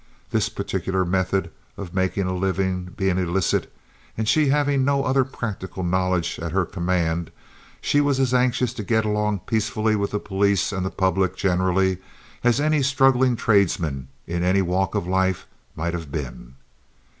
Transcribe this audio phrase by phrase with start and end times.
[0.31, 3.71] This particular method of making a living being illicit,
[4.17, 7.29] and she having no other practical knowledge at her command,
[7.81, 11.99] she was as anxious to get along peacefully with the police and the public generally
[12.43, 15.45] as any struggling tradesman in any walk of life
[15.75, 16.55] might have been.